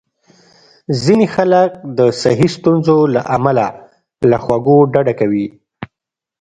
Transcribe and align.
ځینې 1.03 1.25
خلک 1.35 1.69
د 1.97 1.99
صحي 2.21 2.49
ستونزو 2.57 2.97
له 3.13 3.21
امله 3.37 3.67
له 4.29 4.37
خوږو 4.43 4.77
ډډه 4.93 5.13
کوي. 5.19 5.47